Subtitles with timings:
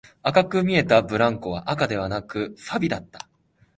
[0.23, 3.27] 赤く見えたブランコは赤ではなく、錆だった